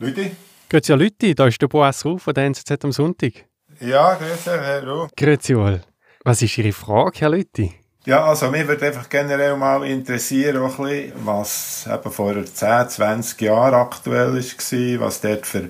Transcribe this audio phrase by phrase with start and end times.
[0.00, 0.30] Leute?
[0.70, 3.32] Grüezi Leute, da ist der Boas Ruf von der NZZ am Sonntag.
[3.80, 5.10] Ja, grüezi, Herr Ruf.
[5.16, 5.80] Grüezi wohl.
[6.24, 7.70] Was ist Ihre Frage, Herr Leute?
[8.04, 12.88] Ja, also mich würde einfach generell mal interessieren, auch ein bisschen, was eben vor 10,
[12.88, 15.68] 20 Jahren aktuell war, was dort für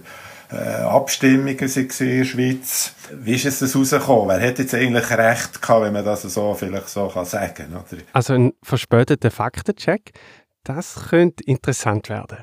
[0.51, 2.93] äh, Abstimmungen waren in der Schweiz.
[3.13, 4.29] Wie ist es das rausgekommen?
[4.29, 8.03] Wer hätte jetzt eigentlich recht gehabt, wenn man das so vielleicht so kann sagen kann?
[8.13, 10.13] Also ein verspäteter Faktencheck,
[10.65, 12.39] das könnte interessant werden.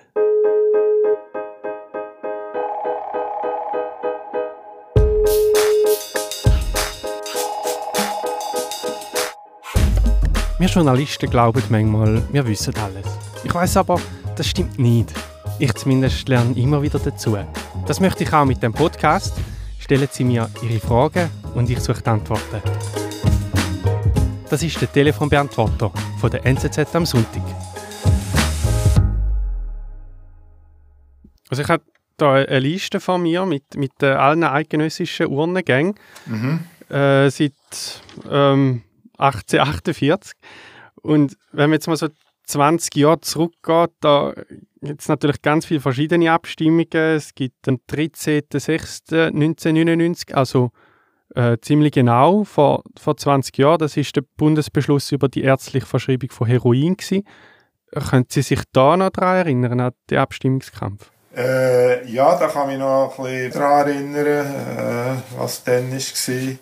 [10.58, 13.06] Wir Journalisten glauben manchmal, wir wissen alles.
[13.44, 14.00] Ich weiß aber,
[14.38, 15.14] das stimmt nicht.
[15.60, 17.38] Ich zumindest lerne immer wieder dazu.
[17.86, 19.36] Das möchte ich auch mit dem Podcast.
[19.80, 22.62] Stellen Sie mir Ihre Fragen und ich suche die Antworten.
[24.50, 25.92] Das ist der Telefonbeantworter
[26.22, 27.44] von der NZZ am Sonntag.
[31.50, 31.84] Also ich habe
[32.18, 36.62] hier eine Liste von mir mit, mit allen eidgenössischen Urnengängen mhm.
[36.88, 37.52] äh, seit
[38.32, 38.84] ähm,
[39.18, 40.34] 1848.
[41.02, 42.08] Und wenn man jetzt mal so
[42.48, 44.34] 20 Jahre zurückgeht, da
[44.82, 46.88] gibt es natürlich ganz viele verschiedene Abstimmungen.
[46.92, 50.72] Es gibt den 13.06.1999, also
[51.34, 53.80] äh, ziemlich genau vor, vor 20 Jahren.
[53.80, 56.96] Das ist der Bundesbeschluss über die ärztliche Verschreibung von Heroin.
[56.98, 57.24] Gewesen.
[58.10, 61.12] Können Sie sich da noch daran erinnern, an den Abstimmungskampf?
[61.36, 66.58] Äh, ja, da kann ich mich noch ein bisschen daran erinnern, äh, was dann war.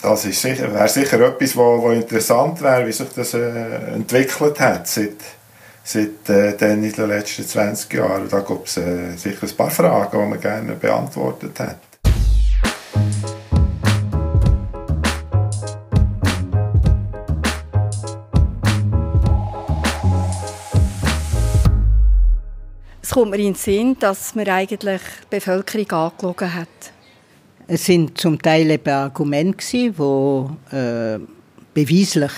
[0.00, 4.60] Das ist sicher, wäre sicher etwas, wo, wo interessant wäre, wie sich das äh, entwickelt
[4.60, 5.16] hat seit,
[5.82, 8.28] seit äh, den letzten 20 Jahren.
[8.28, 11.78] Da gibt es äh, sicher ein paar Fragen, die man gerne beantwortet hat.
[23.02, 26.68] Es kommt mir in den Sinn, dass man eigentlich die Bevölkerung angelogen hat.
[27.70, 31.18] Es sind zum Teil eben Argumente, die äh,
[31.74, 32.32] beweislich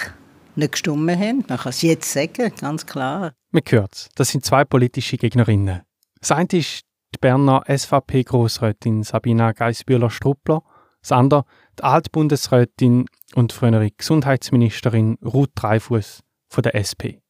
[0.57, 1.45] nicht gestimmt haben.
[1.49, 3.33] Man kann es jetzt sagen, ganz klar.
[3.53, 4.09] Man hört.
[4.17, 5.83] Das sind zwei politische Gegnerinnen.
[6.19, 6.83] Das eine ist
[7.15, 10.65] die Berner SVP-Grossrätin Sabina Geisbühler-Struppler.
[11.01, 11.45] Das andere
[11.79, 17.23] die Altbundesrätin und frühere Gesundheitsministerin Ruth Dreifuss von der SP.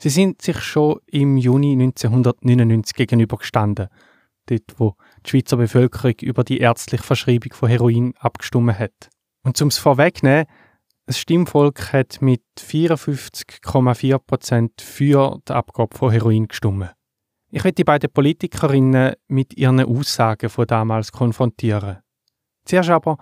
[0.00, 3.88] Sie sind sich schon im Juni 1999 gegenübergestanden
[4.48, 9.10] dort wo die Schweizer Bevölkerung über die ärztliche Verschreibung von Heroin abgestimmt hat.
[9.42, 10.46] Und zum es vorwegnehmen,
[11.06, 16.92] das Stimmvolk hat mit 54,4 Prozent für die Abgabe von Heroin gestimmt.
[17.50, 22.00] Ich werde die beiden Politikerinnen mit ihren Aussagen von damals konfrontieren.
[22.66, 23.16] Zuerst aber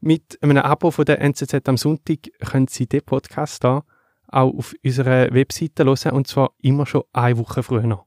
[0.00, 3.84] mit einem Abo von der NZZ am Sonntag können Sie den Podcast da
[4.28, 8.06] auch auf unserer Webseite hören und zwar immer schon eine Woche früher.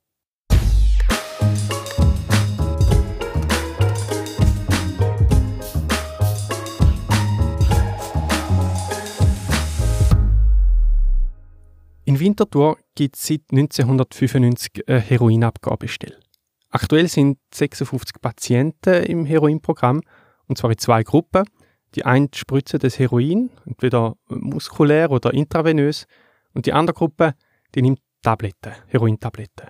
[12.06, 16.18] In Winterthur gibt es seit 1995 eine Heroinabgabestelle.
[16.72, 20.02] Aktuell sind 56 Patienten im Heroinprogramm
[20.51, 21.45] und zwar in zwei Gruppen.
[21.95, 26.07] Die eine spritze das Heroin, entweder muskulär oder intravenös,
[26.53, 27.35] und die andere Gruppe,
[27.73, 29.67] die nimmt Tabletten, Herointabletten.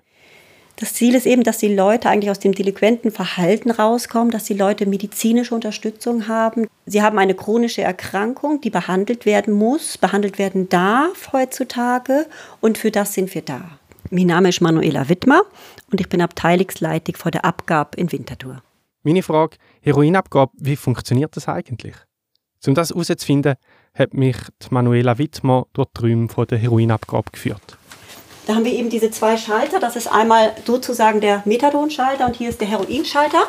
[0.78, 4.56] Das Ziel ist eben, dass die Leute eigentlich aus dem delinquenten Verhalten rauskommen, dass die
[4.56, 6.68] Leute medizinische Unterstützung haben.
[6.88, 12.26] Sie haben eine chronische Erkrankung, die behandelt werden muss, behandelt werden darf heutzutage
[12.60, 13.78] und für das sind wir da.
[14.10, 15.44] Mein Name ist Manuela Wittmer
[15.92, 18.64] und ich bin Abteilungsleitung vor der Abgabe in Winterthur.
[19.04, 21.96] Meine Frage, Heroinabgabe, wie funktioniert das eigentlich?
[22.68, 23.56] Um das herauszufinden,
[23.96, 24.38] hat mich
[24.70, 27.78] Manuela Wittmer durch die Räume der Heroinabgabe geführt.
[28.46, 29.80] Da haben wir eben diese zwei Schalter.
[29.80, 33.42] Das ist einmal sozusagen der Methadon-Schalter und hier ist der Heroinschalter.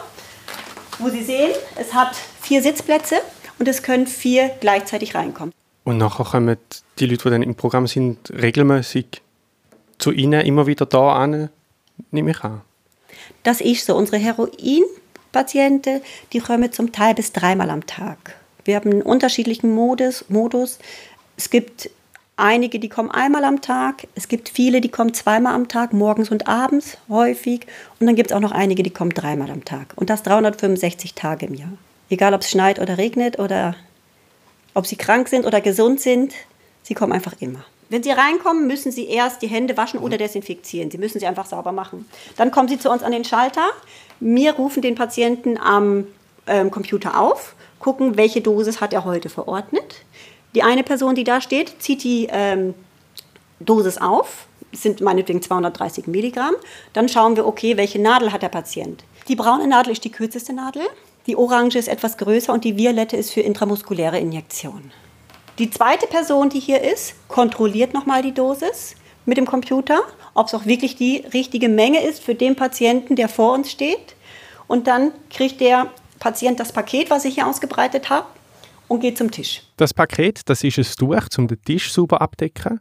[0.99, 3.16] Wo Sie sehen, es hat vier Sitzplätze
[3.58, 5.52] und es können vier gleichzeitig reinkommen.
[5.84, 6.56] Und nachher kommen
[6.99, 9.20] die Leute, die dann im Programm sind, regelmäßig
[9.99, 11.50] zu Ihnen immer wieder da an,
[12.10, 12.62] nehme ich an.
[13.43, 13.96] Das ist so.
[13.96, 14.84] Unsere Heroin
[15.32, 16.02] Patienten,
[16.32, 18.37] die kommen zum Teil bis dreimal am Tag.
[18.64, 20.26] Wir haben einen unterschiedlichen Modus.
[20.29, 20.79] Modus.
[21.37, 21.90] Es gibt
[22.37, 24.06] einige, die kommen einmal am Tag.
[24.14, 27.67] Es gibt viele, die kommen zweimal am Tag, morgens und abends häufig.
[27.99, 29.93] Und dann gibt es auch noch einige, die kommen dreimal am Tag.
[29.96, 31.73] Und das 365 Tage im Jahr.
[32.11, 33.75] Egal, ob es schneit oder regnet oder
[34.75, 36.35] ob sie krank sind oder gesund sind,
[36.82, 37.64] sie kommen einfach immer.
[37.93, 40.91] Wenn Sie reinkommen, müssen Sie erst die Hände waschen oder desinfizieren.
[40.91, 42.09] Sie müssen sie einfach sauber machen.
[42.39, 43.69] Dann kommen Sie zu uns an den Schalter.
[44.19, 46.06] Wir rufen den Patienten am
[46.47, 50.06] ähm, Computer auf, gucken, welche Dosis hat er heute verordnet.
[50.55, 52.73] Die eine Person, die da steht, zieht die ähm,
[53.61, 54.47] Dosis auf.
[54.71, 56.55] Das sind meinetwegen 230 Milligramm.
[56.95, 59.05] Dann schauen wir, okay, welche Nadel hat der Patient.
[59.29, 60.85] Die braune Nadel ist die kürzeste Nadel.
[61.27, 64.93] Die orange ist etwas größer und die violette ist für intramuskuläre Injektion.
[65.58, 68.96] Die zweite Person, die hier ist, kontrolliert nochmal die Dosis
[69.26, 70.00] mit dem Computer,
[70.32, 74.16] ob es auch wirklich die richtige Menge ist für den Patienten, der vor uns steht.
[74.66, 78.26] Und dann kriegt der Patient das Paket, was ich hier ausgebreitet habe,
[78.88, 79.62] und geht zum Tisch.
[79.76, 82.81] Das Paket, das ist ein Tuch, um den Tisch sauber abdecken,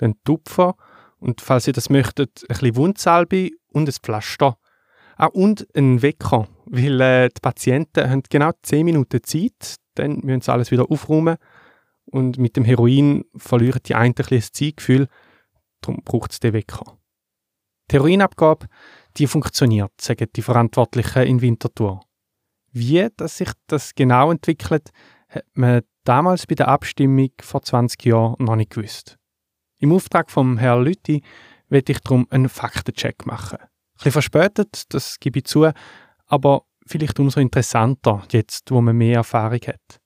[0.00, 0.76] den Tupfer
[1.18, 4.56] und, falls ihr das möchtet, ein bisschen Wundsalbe und ein Pflaster.
[5.16, 10.40] Ah, und ein Wecker, weil äh, die Patienten haben genau 10 Minuten Zeit, dann müssen
[10.40, 11.38] sie alles wieder aufräumen
[12.06, 15.08] und mit dem Heroin verlieren die einen ein bisschen das Zeitgefühl,
[15.80, 16.98] darum braucht es den Wecker.
[17.90, 18.66] Die Heroinabgabe,
[19.16, 22.00] die funktioniert, sagen die Verantwortlichen in Winterthur.
[22.72, 24.90] Wie dass sich das genau entwickelt,
[25.28, 29.18] hat man damals bei der Abstimmung vor 20 Jahren noch nicht gewusst.
[29.78, 31.22] Im Auftrag vom Herrn Lütti
[31.68, 33.58] werde ich darum einen Faktencheck machen.
[33.58, 35.70] Ein bisschen verspätet, das gebe ich zu,
[36.26, 40.00] aber vielleicht umso interessanter, jetzt wo man mehr Erfahrung hat.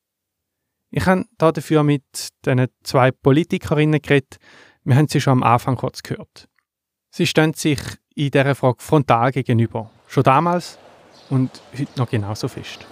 [0.91, 2.03] Ich habe dafür mit
[2.45, 4.39] diesen zwei Politikerinnen geredet.
[4.85, 6.49] Wir haben sie schon am Anfang kurz gehört.
[7.11, 7.79] Sie stehen sich
[8.15, 9.91] in dieser Frage frontal gegenüber.
[10.07, 10.79] Schon damals
[11.29, 12.87] und heute noch genauso fest.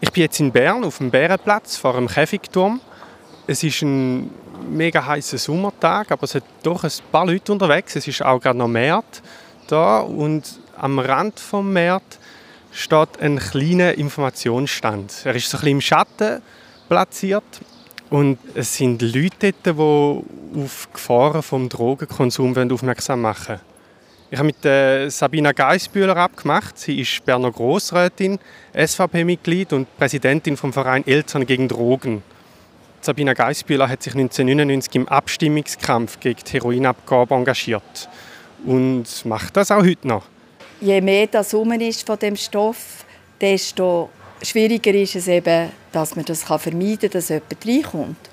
[0.00, 2.80] Ich bin jetzt in Bern auf dem Bärenplatz vor einem Käfigturm.
[3.46, 4.30] Es ist ein
[4.70, 7.96] mega heißer Sommertag, aber es hat doch ein paar Leute unterwegs.
[7.96, 9.22] Es ist auch gerade noch März
[9.66, 12.17] da und am Rand vom März
[12.78, 15.22] steht ein kleiner Informationsstand.
[15.24, 16.42] Er ist so ein bisschen im Schatten
[16.88, 17.60] platziert
[18.08, 23.60] und es sind Leute dort, die auf Gefahren vom Drogenkonsum aufmerksam machen wollen.
[24.30, 26.78] Ich habe mit äh, Sabina Geisbühler abgemacht.
[26.78, 28.38] Sie ist Berner Grossrätin,
[28.74, 32.22] SVP-Mitglied und Präsidentin vom Verein Eltern gegen Drogen.
[33.00, 38.08] Sabina Geisbühler hat sich 1999 im Abstimmungskampf gegen die Heroinabgabe engagiert
[38.64, 40.24] und macht das auch heute noch
[40.80, 43.04] je mehr das rum ist von dem Stoff,
[43.40, 44.10] desto
[44.42, 48.30] schwieriger ist es eben, dass man das vermeiden kann, dass jemand reinkommt.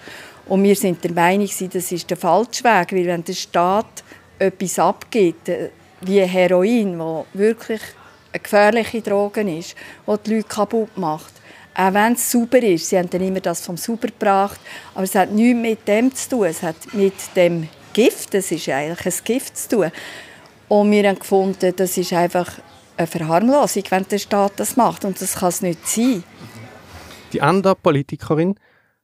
[0.47, 4.03] Und wir sind der Meinung, das ist der falsche Weg, weil wenn der Staat
[4.37, 5.69] etwas abgibt, äh,
[6.01, 7.81] wie Heroin, wo wirklich
[8.31, 9.75] eine gefährliche Droge ist,
[10.07, 11.33] die die Leute kaputt macht,
[11.73, 14.59] auch wenn es sauber ist, sie haben dann immer das vom Sauber gebracht,
[14.93, 18.69] aber es hat nichts mit dem zu tun, es hat mit dem Gift, es ist
[18.69, 19.91] eigentlich ein Gift zu tun.
[20.67, 22.59] Und wir haben gefunden, das ist einfach
[22.97, 25.05] eine Verharmlosung, wenn der Staat das macht.
[25.05, 26.23] Und das kann es nicht sein.
[27.33, 28.55] Die andere Politikerin,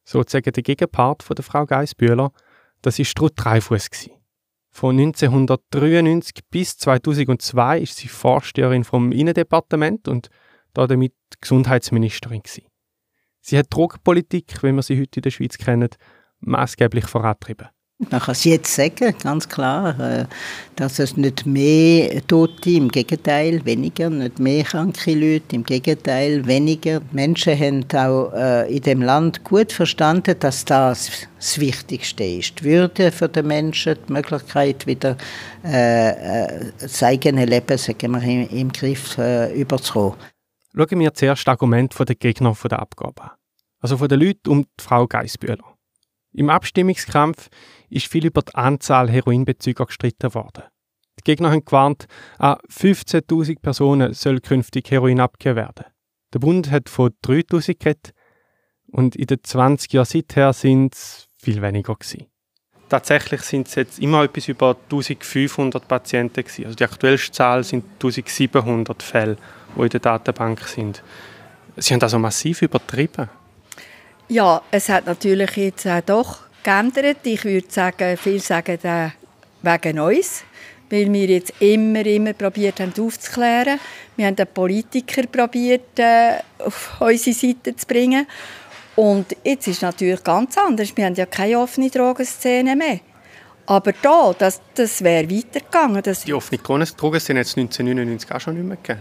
[0.04, 2.32] sozusagen der Gegenpart von der Frau Geisbühler,
[2.82, 3.90] das war Ruth Dreifuss.
[4.74, 10.30] Von 1993 bis 2002 ist sie Vorsteherin vom Innendepartement und
[10.74, 12.42] damit Gesundheitsministerin.
[13.42, 15.90] Sie hat Drogenpolitik, wie wir sie heute in der Schweiz kennen,
[16.40, 17.68] maßgeblich vorantrieben.
[18.10, 20.26] Man kann es jetzt sagen, ganz klar, äh,
[20.76, 27.00] dass es nicht mehr Tote, im Gegenteil, weniger, nicht mehr kranke Leute, im Gegenteil, weniger.
[27.00, 32.60] Die Menschen haben auch äh, in dem Land gut verstanden, dass das das Wichtigste ist.
[32.60, 35.16] Die Würde für den Menschen, die Möglichkeit, wieder
[35.62, 39.18] äh, das eigene Leben sagen wir, im, Griff
[39.54, 40.18] überzukommen.
[40.76, 43.32] Schauen wir zuerst das Argument der Gegner der Abgabe an.
[43.80, 45.76] Also von den Leuten um die Frau Geisbühler.
[46.34, 47.50] Im Abstimmungskampf
[47.92, 50.64] ist viel über die Anzahl Heroinbezüger gestritten worden.
[51.20, 52.08] Die Gegner haben gewarnt,
[52.40, 55.86] an 15.000 Personen soll künftig Heroin abgegeben werden.
[56.34, 58.14] Der Bund hat von 3.000 geredet
[58.88, 62.28] und in den 20 Jahren seither sind es viel weniger gewesen.
[62.90, 66.66] Tatsächlich sind es jetzt immer etwas über 1500 Patienten gewesen.
[66.66, 69.38] Also die aktuellste Zahl sind 1700 Fälle,
[69.76, 71.02] die in der Datenbank sind.
[71.78, 73.30] Sie haben also massiv übertrieben.
[74.28, 77.18] Ja, es hat natürlich jetzt auch doch geändert.
[77.24, 79.10] Ich würde sagen, viele sagen äh,
[79.62, 80.44] wegen uns,
[80.90, 83.80] weil wir jetzt immer, immer probiert haben aufzuklären.
[84.16, 88.28] Wir haben den Politiker probiert äh, auf unsere Seite zu bringen.
[88.96, 90.96] Und jetzt ist es natürlich ganz anders.
[90.96, 93.00] Wir haben ja keine offene Drogenszene mehr.
[93.66, 96.02] Aber da, das, das wäre weitergegangen.
[96.02, 99.00] Das Die offene Drogenszene hat es 1999 auch schon nicht mehr gegeben.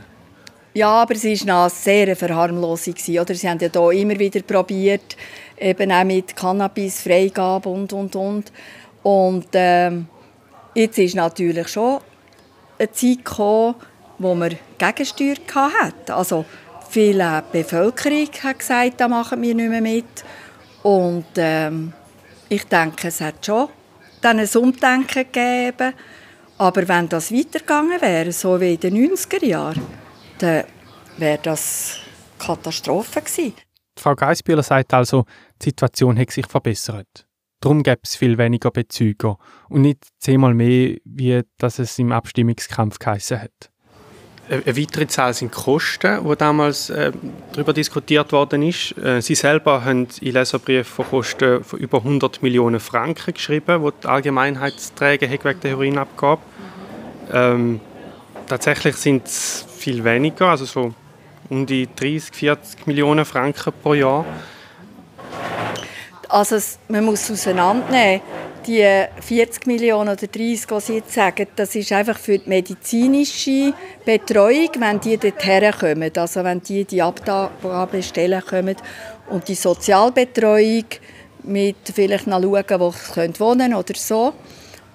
[0.73, 2.95] Ja, aber es war eine sehr Verharmlosung.
[2.95, 3.35] Oder?
[3.35, 5.17] Sie haben ja hier immer wieder probiert,
[5.61, 8.53] eben auch mit Cannabis, Freigabe und, und, und.
[9.03, 10.09] Und ähm,
[10.75, 12.01] jetzt ist natürlich schon
[12.79, 13.77] eine Zeit gekommen,
[14.19, 16.15] wo man Gegensteuer hatte.
[16.15, 16.45] Also
[16.89, 20.25] viele Bevölkerung hat gesagt, da machen wir nicht mehr mit.
[20.83, 21.93] Und ähm,
[22.49, 23.69] ich denke, es hat schon
[24.21, 25.95] dann ein Umdenken gegeben.
[26.59, 29.83] Aber wenn das weitergegangen wäre, so wie in den 90er Jahren,
[30.39, 30.65] dann
[31.17, 31.99] wäre das
[32.39, 33.55] Katastrophe gewesen.
[33.99, 35.25] Frau Geisbühler sagt also,
[35.63, 37.27] die Situation hat sich verbessert.
[37.61, 39.37] Darum gäbe es viel weniger Bezüger
[39.69, 43.71] und nicht zehnmal mehr, wie das es im Abstimmungskampf geheißen hat.
[44.49, 47.13] Eine weitere Zahl sind die Kosten, die damals äh,
[47.53, 48.99] darüber diskutiert worden ist.
[48.99, 53.91] Äh, Sie selber haben in Leserbrief von Kosten von über 100 Millionen Franken geschrieben, die
[54.03, 56.43] die Allgemeinheit zu tragen hat wegen der Heroinabgabe.
[57.33, 57.81] Ähm,
[58.49, 60.95] tatsächlich sind es viel weniger, also so
[61.49, 64.25] um die 30, 40 Millionen Franken pro Jahr.
[66.31, 66.59] Also
[66.89, 68.23] man muss es auseinandernehmen.
[68.67, 68.87] Die
[69.21, 73.73] 40 Millionen oder 30, die Sie jetzt sagen, das ist einfach für die medizinische
[74.05, 76.11] Betreuung, wenn die dorthin kommen.
[76.17, 78.77] Also wenn die die Abgabestellen kommen.
[79.29, 80.85] Und die Sozialbetreuung
[81.43, 84.35] mit vielleicht noch schauen, wo sie wohnen oder so.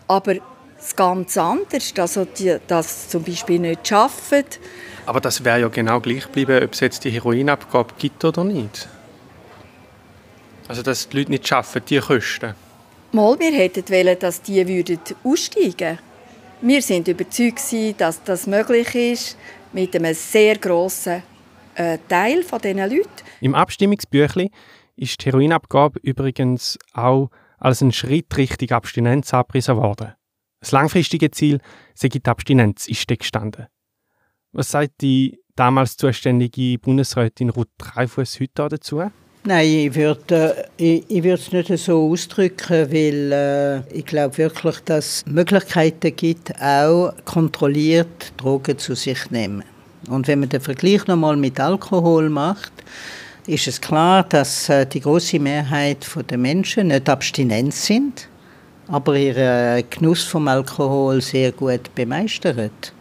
[0.08, 0.36] Aber
[0.80, 4.60] es ganz anders, also die, dass zum Beispiel nicht arbeiten.
[5.06, 8.88] Aber das wäre ja genau gleich geblieben, ob es jetzt die Heroinabgabe gibt oder nicht.
[10.68, 12.56] Also dass die Leute nicht arbeiten, die Kosten.
[13.12, 16.00] Mal, wir hätten wollen, dass die würden aussteigen
[16.62, 17.62] Wir sind überzeugt,
[17.98, 19.38] dass das möglich ist
[19.74, 21.22] mit einem sehr grossen
[21.76, 23.10] äh, Teil von diesen Leuten.
[23.42, 24.50] Im Abstimmungsbüchlein
[24.96, 30.14] ist die Heroinabgabe übrigens auch als ein Schritt Richtung Abstinenz abgerissen worden.
[30.60, 31.60] Das langfristige Ziel
[31.94, 33.68] sei die Abstinenz, ist gestanden.
[34.52, 39.04] Was sagt die damals zuständige Bundesrätin Ruth Dreifuss heute dazu?
[39.48, 44.80] Nein, ich würde äh, ich, ich es nicht so ausdrücken, weil äh, ich glaube wirklich,
[44.86, 49.64] dass es Möglichkeiten gibt, auch kontrolliert Drogen zu sich zu nehmen.
[50.10, 52.74] Und wenn man den Vergleich nochmal mit Alkohol macht,
[53.46, 58.28] ist es klar, dass äh, die große Mehrheit der Menschen nicht abstinent sind
[58.88, 62.94] aber ihren Genuss vom Alkohol sehr gut bemeistert.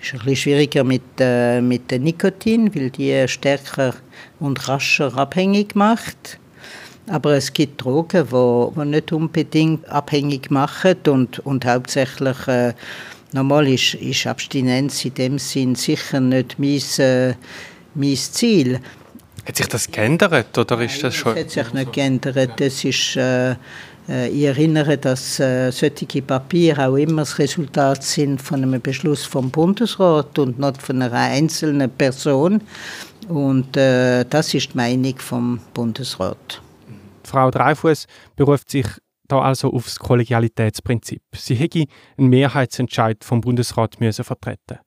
[0.00, 3.94] Es ist ein bisschen schwieriger mit, äh, mit dem Nikotin, weil die stärker
[4.40, 6.38] und rascher abhängig macht.
[7.06, 12.74] Aber es gibt Drogen, die, nicht unbedingt abhängig machen und, und hauptsächlich äh,
[13.32, 17.34] normal ist, ist Abstinenz in dem Sinn sicher nicht mein, äh,
[17.94, 18.80] mein Ziel.
[19.46, 21.36] Hat sich das geändert oder ist das schon?
[21.36, 22.60] Es hat sich nicht geändert.
[22.60, 23.56] Das ist äh,
[24.10, 29.24] äh, ich erinnere, dass äh, solche Papiere auch immer das Resultat sind von einem Beschluss
[29.24, 32.60] vom Bundesrat und nicht von einer einzelnen Person.
[33.30, 36.60] Und äh, das ist die Meinung vom Bundesrat.
[37.22, 38.86] Frau Dreifuß beruft sich
[39.28, 41.22] da also auf das Kollegialitätsprinzip.
[41.36, 41.84] Sie hätte
[42.18, 44.80] einen Mehrheitsentscheid vom Bundesrat müssen vertreten.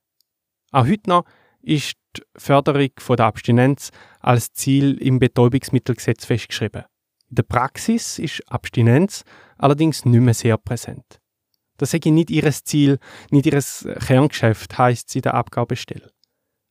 [0.74, 1.24] Auch heute noch
[1.62, 6.84] ist die Förderung von der Abstinenz als Ziel im Betäubungsmittelgesetz festgeschrieben.
[7.30, 9.24] In der Praxis ist Abstinenz
[9.58, 11.22] allerdings nicht mehr sehr präsent.
[11.78, 13.00] Das ist nicht ihr Ziel,
[13.32, 13.64] nicht ihr
[14.06, 16.12] Kerngeschäft, heisst sie der Abgabestelle.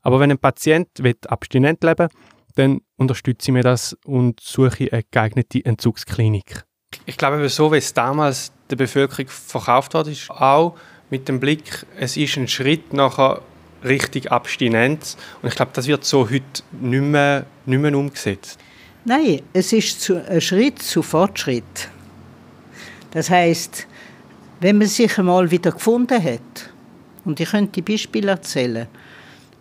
[0.02, 2.08] Aber wenn ein Patient will abstinent leben
[2.54, 6.64] dann unterstütze ich mir das und suche eine geeignete Entzugsklinik.
[7.06, 10.76] Ich glaube, so wie es damals der Bevölkerung verkauft hat, ist auch
[11.10, 13.40] mit dem Blick, es ist ein Schritt nachher
[13.84, 15.16] Richtung Abstinenz.
[15.40, 18.58] Und ich glaube, das wird so heute nicht mehr, nicht mehr umgesetzt.
[19.04, 21.88] Nein, es ist ein Schritt zu Fortschritt.
[23.10, 23.86] Das heißt,
[24.60, 26.70] wenn man sich einmal wieder gefunden hat,
[27.24, 28.86] und ich könnte Beispiele erzählen,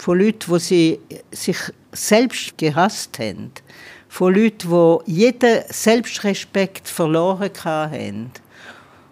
[0.01, 1.59] von Leuten, die sie sich
[1.91, 3.51] selbst gehasst haben,
[4.09, 8.31] von Leuten, die jeden Selbstrespekt verloren haben.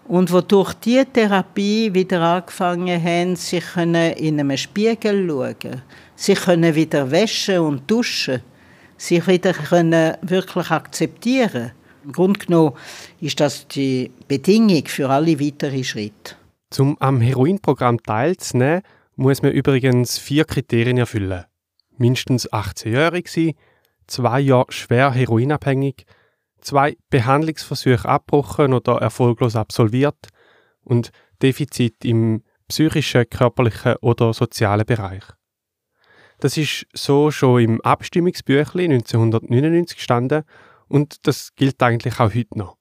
[0.08, 5.82] Und die durch diese Therapie wieder angefangen haben, sich in einem Spiegel zu schauen,
[6.16, 8.42] sich wieder waschen und duschen.
[8.96, 9.54] Sich wieder
[10.22, 11.70] wirklich akzeptieren.
[12.04, 12.72] Im Grunde genommen
[13.20, 16.34] ist das die Bedingung für alle weiteren Schritte.
[16.78, 18.82] Um am Heroinprogramm teilzunehmen,
[19.20, 21.44] muss man übrigens vier Kriterien erfüllen.
[21.98, 23.52] Mindestens 18-jährig sein,
[24.06, 26.06] zwei Jahre schwer heroinabhängig,
[26.62, 30.28] zwei Behandlungsversuche abgebrochen oder erfolglos absolviert
[30.82, 31.10] und
[31.42, 35.24] Defizit im psychischen, körperlichen oder sozialen Bereich.
[36.38, 40.44] Das ist so schon im Abstimmungsbüchlein 1999 gestanden
[40.88, 42.78] und das gilt eigentlich auch heute noch.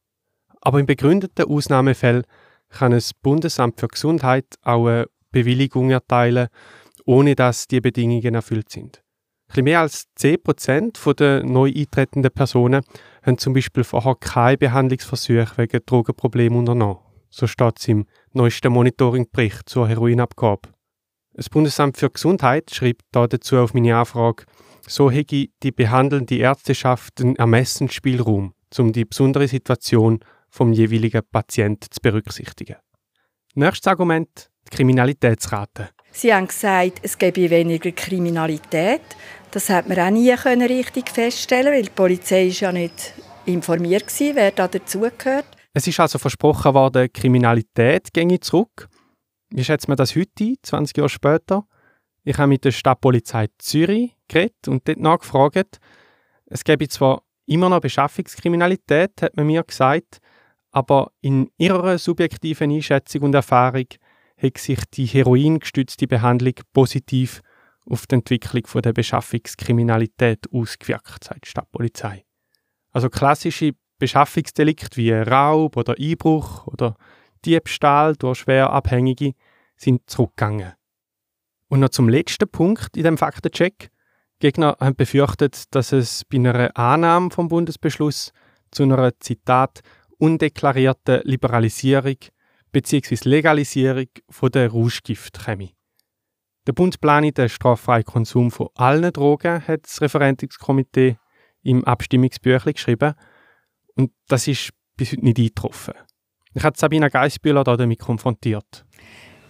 [0.62, 2.24] Aber in begründeten Ausnahmefällen
[2.70, 6.48] kann das Bundesamt für Gesundheit auch eine Bewilligung erteilen
[7.10, 9.02] ohne dass die Bedingungen erfüllt sind.
[9.48, 12.84] Ein mehr als 10% der neu eintretenden Personen
[13.24, 17.00] haben zum Beispiel vorher keine Behandlungsversuche wegen Drogenproblemen unternommen.
[17.32, 20.70] So steht es im neuesten Monitoringbericht zur Heroinabgabe.
[21.34, 24.44] Das Bundesamt für Gesundheit schreibt dazu auf meine Anfrage,
[24.88, 30.20] so hätte die behandelnde Ärzteschaft einen Ermessensspielraum, um die besondere Situation
[30.50, 32.76] vom jeweiligen Patienten zu berücksichtigen.
[33.60, 35.90] Nächstes Argument, die Kriminalitätsrate.
[36.12, 39.02] Sie haben gesagt, es gebe weniger Kriminalität.
[39.52, 43.14] Das hat man auch nie richtig feststellen weil die Polizei ist ja nicht
[43.46, 45.44] informiert war, wer da dazugehört.
[45.74, 48.88] Es ist also versprochen worden, die Kriminalität ginge zurück.
[49.50, 51.66] Wie schätzt man das heute, 20 Jahre später?
[52.24, 55.82] Ich habe mit der Stadtpolizei Zürich geredet und dort nachgefragt.
[56.46, 60.22] Es gäbe zwar immer noch Beschaffungskriminalität, hat man mir gesagt,
[60.72, 63.86] aber in ihrer subjektiven Einschätzung und Erfahrung
[64.38, 67.42] hat sich die heroingestützte Behandlung positiv
[67.86, 72.26] auf die Entwicklung der Beschaffungskriminalität ausgewirkt, sagt die Stadtpolizei.
[72.92, 76.96] Also klassische Beschaffungsdelikte wie Raub oder Einbruch oder
[77.46, 79.34] Diebstahl durch schwer Abhängige
[79.76, 80.74] sind zurückgegangen.
[81.68, 83.90] Und noch zum letzten Punkt in dem Faktencheck.
[84.40, 88.32] Gegner haben befürchtet, dass es bei einer Annahme vom Bundesbeschluss
[88.72, 89.82] zu einer Zitat
[90.20, 92.18] undeklarierten Liberalisierung
[92.72, 93.18] bzw.
[93.24, 94.08] Legalisierung
[94.54, 95.70] der Rauschgift käme.
[96.68, 101.18] Der Bund plane den straffreien Konsum von allen Drogen, hat das Referendumskomitee
[101.64, 103.16] im Abstimmungsbüchlein geschrieben.
[103.96, 105.96] Und das ist bis heute nicht eingetroffen.
[106.54, 108.86] Ich habe Sabina Geissbühler damit konfrontiert.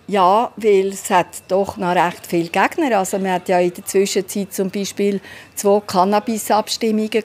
[0.07, 2.97] Ja, weil es hat doch noch recht viele Gegner.
[2.97, 5.21] Also man hat ja in der Zwischenzeit zum Beispiel
[5.55, 7.23] zwei Cannabis-Abstimmungen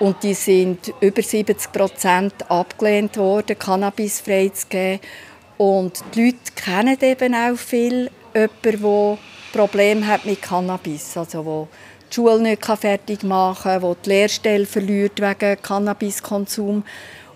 [0.00, 5.00] und die sind über 70 Prozent abgelehnt worden, Cannabis freizugeben.
[5.56, 9.18] Und die Leute kennen eben auch viel jemanden, der
[9.52, 11.68] Probleme hat mit Cannabis, also wo
[12.10, 16.84] die Schule nicht fertig machen kann, wo die Lehrstelle verliert wegen Cannabiskonsum.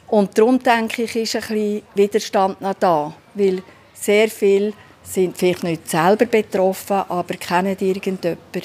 [0.06, 3.62] Und darum denke ich, ist ein bisschen Widerstand noch da, weil
[3.94, 4.72] sehr viele
[5.02, 8.62] sind vielleicht nicht selber betroffen, aber kennen irgendjemanden.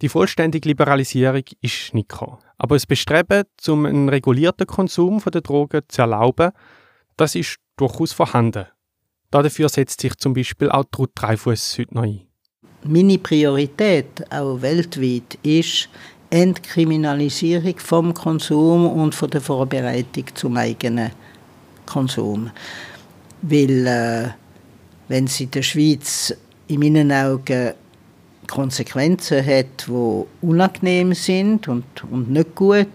[0.00, 2.38] Die vollständige Liberalisierung ist nicht gekommen.
[2.62, 6.52] Aber das Bestreben, um einen regulierten Konsum der Drogen zu erlauben,
[7.16, 8.66] das ist durchaus vorhanden.
[9.32, 12.20] Dafür setzt sich zum Beispiel auch Ruth Dreifuss heute noch ein.
[12.84, 15.88] Meine Priorität, auch weltweit, ist
[16.30, 21.10] Entkriminalisierung vom Konsum und von der Vorbereitung zum eigenen
[21.84, 22.48] Konsum.
[23.42, 24.28] Weil, äh,
[25.08, 26.32] wenn es in der Schweiz
[26.68, 27.72] in meinen Augen
[28.52, 32.88] Konsequenzen hat, die unangenehm sind und, und nicht gut,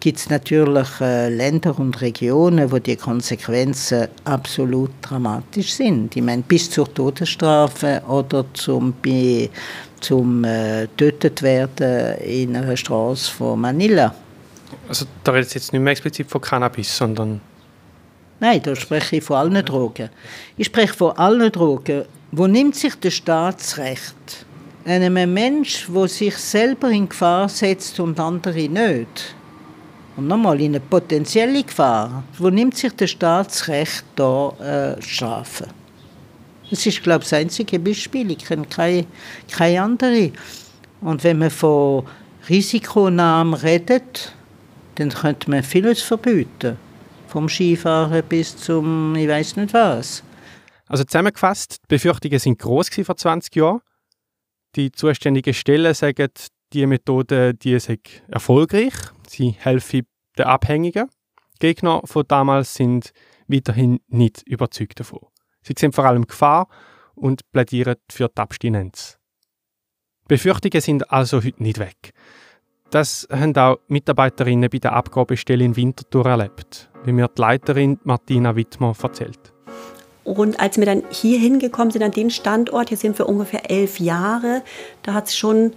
[0.00, 6.16] gibt es natürlich äh, Länder und Regionen, wo die Konsequenzen absolut dramatisch sind.
[6.16, 8.94] Ich meine, bis zur Todesstrafe oder zum,
[10.00, 14.14] zum äh, tötet werden in einer Straße von Manila.
[14.88, 17.40] Also da redet jetzt nicht mehr explizit von Cannabis, sondern...
[18.40, 20.08] Nein, da spreche ich von allen Drogen.
[20.56, 22.06] Ich spreche von allen Drogen.
[22.32, 24.46] Wo nimmt sich das Staatsrecht?
[24.84, 29.34] Einem Mensch, der sich selber in Gefahr setzt und andere nicht.
[30.16, 35.68] Und nochmal, in eine potenzielle Gefahr, wo nimmt sich das Staatsrecht da äh, Strafe?
[36.70, 38.30] Das ist, glaube ich, das einzige Beispiel.
[38.30, 39.06] Ich kenne keine,
[39.50, 40.32] keine andere.
[41.00, 42.04] Und wenn man von
[42.48, 44.32] Risikonahmen redet,
[44.96, 46.76] dann könnte man vieles verbieten.
[47.28, 50.22] Vom Skifahren bis zum, ich weiß nicht was.
[50.86, 53.80] Also zusammengefasst, die Befürchtungen sind groß vor 20 Jahren.
[54.76, 56.28] Die zuständigen Stellen sagen,
[56.72, 58.94] die Methode die sei erfolgreich.
[59.26, 60.06] Sie helfen
[60.38, 61.08] den Abhängigen.
[61.58, 63.12] Gegner von damals sind
[63.48, 65.26] weiterhin nicht überzeugt davon.
[65.62, 66.68] Sie sehen vor allem Gefahr
[67.14, 69.18] und plädieren für die Abstinenz.
[70.28, 72.12] Befürchtungen sind also heute nicht weg.
[72.90, 78.56] Das haben auch Mitarbeiterinnen bei der Abgabestelle in Winterthur erlebt, wie mir die Leiterin Martina
[78.56, 79.52] Wittmer erzählt.
[80.24, 83.98] Und als wir dann hier hingekommen sind, an den Standort, hier sind wir ungefähr elf
[84.00, 84.62] Jahre,
[85.02, 85.72] da hat es schon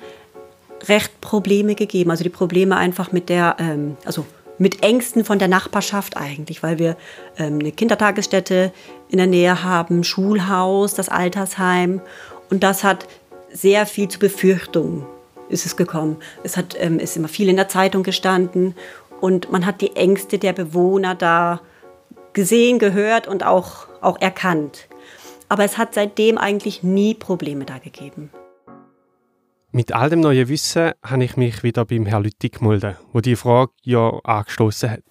[0.87, 2.11] recht Probleme gegeben.
[2.11, 4.25] Also die Probleme einfach mit der, ähm, also
[4.57, 6.97] mit Ängsten von der Nachbarschaft eigentlich, weil wir
[7.37, 8.71] ähm, eine Kindertagesstätte
[9.09, 12.01] in der Nähe haben, Schulhaus, das Altersheim.
[12.49, 13.07] Und das hat
[13.51, 15.05] sehr viel zu Befürchtungen
[15.49, 16.17] ist es gekommen.
[16.43, 18.75] Es hat, ähm, ist immer viel in der Zeitung gestanden
[19.21, 21.61] und man hat die Ängste der Bewohner da
[22.33, 24.87] gesehen, gehört und auch, auch erkannt.
[25.49, 28.31] Aber es hat seitdem eigentlich nie Probleme da gegeben.
[29.71, 33.35] Mit all dem neuen Wissen habe ich mich wieder beim Herrn Lüttig gemeldet, wo die
[33.35, 35.03] Frage ja angestoßen hat.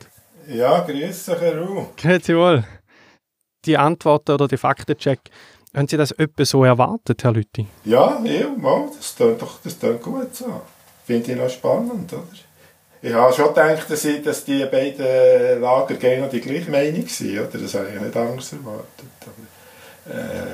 [0.47, 1.87] Ja, grüß dich, Herr Ruh.
[1.97, 2.65] Grüezi wohl.
[3.65, 5.21] Die Antworten oder der Faktencheck
[5.75, 7.67] Haben Sie das etwa so erwartet, Herr Lütti?
[7.85, 10.61] Ja, ja, mal, das klingt doch das klingt gut so.
[11.07, 12.23] Finde ich noch spannend, oder?
[13.05, 17.37] Ich habe schon gedacht, dass, ich, dass die beiden Lager gerne die gleiche Meinung sind,
[17.37, 17.59] oder?
[17.59, 19.11] Das habe ich nicht anders erwartet.
[20.07, 20.53] Aber, äh,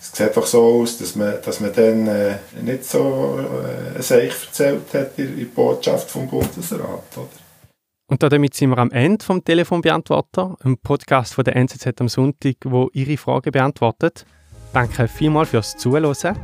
[0.00, 3.38] es sieht doch so aus, dass man, dass man dann äh, nicht so
[3.96, 6.80] äh, Seich erzählt hat in der Botschaft vom Bundesrat,
[7.16, 7.28] oder?
[8.10, 12.54] Und damit sind wir am Ende vom Telefonbeantworter, einem Podcast von der NZZ am Sonntag,
[12.64, 14.24] wo Ihre Fragen beantwortet.
[14.72, 16.38] Danke vielmals fürs Zuhören.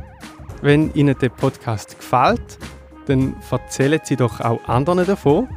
[0.61, 2.59] Wenn Ihnen der Podcast gefällt,
[3.05, 5.47] dann erzählen Sie doch auch anderen davon.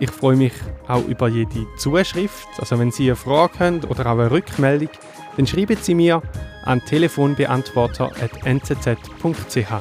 [0.00, 0.52] Ich freue mich
[0.86, 2.48] auch über jede Zuschrift.
[2.58, 4.90] Also wenn Sie eine Frage haben oder auch eine Rückmeldung,
[5.36, 6.22] dann schreiben Sie mir
[6.64, 9.72] an telefonbeantworter.nzz.ch.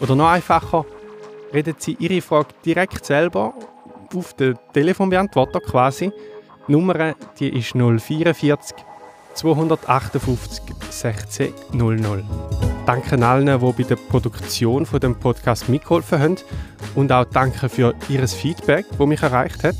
[0.00, 0.84] Oder noch einfacher,
[1.52, 3.54] reden Sie Ihre Frage direkt selber
[4.14, 6.12] auf den Telefonbeantworter quasi.
[6.66, 8.76] Die Nummer die ist 044
[9.36, 12.24] 258 16 00.
[12.86, 16.36] Danke allen, die bei der Produktion von dem Podcast mitgeholfen haben
[16.94, 19.76] und auch danke für Ihr Feedback, das mich erreicht hat.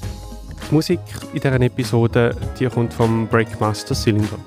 [0.69, 1.01] Die Musik
[1.33, 4.39] in dieser Episode die kommt vom Breakmaster Cylinder.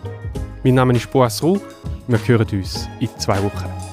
[0.63, 1.59] Mein Name ist Boas Ruh.
[2.07, 3.88] Wir hören uns in zwei Wochen.